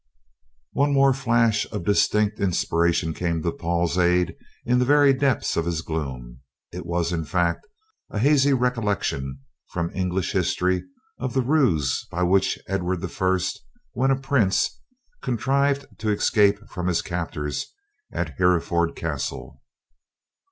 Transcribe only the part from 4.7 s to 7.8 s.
the very depths of his gloom. It was, in fact,